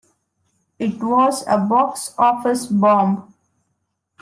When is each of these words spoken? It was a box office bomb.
It 0.79 0.95
was 0.97 1.45
a 1.45 1.59
box 1.59 2.15
office 2.17 2.65
bomb. 2.65 3.35